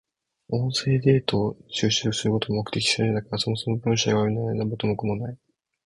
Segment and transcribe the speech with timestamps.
[0.47, 5.37] 音声データを収集することを目的としているんだから、そもそも文章が読めないのでは元も子もない。